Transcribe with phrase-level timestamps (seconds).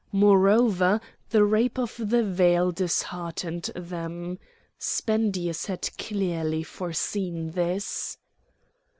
[0.13, 0.99] Moreover
[1.29, 4.39] the rape of the veil disheartened them.
[4.79, 8.17] Spendius had clearly foreseen this.